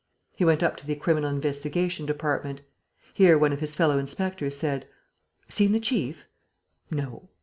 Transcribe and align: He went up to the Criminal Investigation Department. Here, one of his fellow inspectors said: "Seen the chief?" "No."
He 0.35 0.43
went 0.43 0.63
up 0.63 0.77
to 0.77 0.87
the 0.87 0.95
Criminal 0.95 1.29
Investigation 1.29 2.07
Department. 2.07 2.61
Here, 3.13 3.37
one 3.37 3.53
of 3.53 3.59
his 3.59 3.75
fellow 3.75 3.99
inspectors 3.99 4.57
said: 4.57 4.87
"Seen 5.47 5.73
the 5.73 5.79
chief?" 5.79 6.25
"No." 6.89 7.29